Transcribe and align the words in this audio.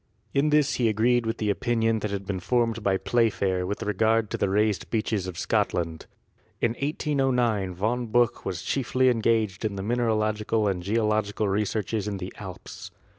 In 0.33 0.49
this 0.49 0.73
he 0.81 0.89
agreed 0.89 1.27
with 1.27 1.37
the 1.37 1.51
opinion 1.51 1.99
that 1.99 2.09
had 2.09 2.25
been 2.25 2.39
formed 2.39 2.81
by 2.81 2.97
Playfair 2.97 3.67
with 3.67 3.83
regard 3.83 4.31
to 4.31 4.37
the 4.39 4.49
raised 4.49 4.89
beaches 4.89 5.27
of 5.27 5.37
Scotland. 5.37 6.07
In 6.59 6.71
1809 6.71 7.75
Von 7.75 8.07
Buch 8.07 8.43
was 8.43 8.63
chiefly 8.63 9.09
engaged 9.09 9.63
in 9.63 9.75
mineralogical 9.75 10.67
and 10.67 10.81
geological 10.81 11.47
researches 11.47 12.07
in 12.07 12.17
the 12.17 12.33
Alps. 12.39 12.89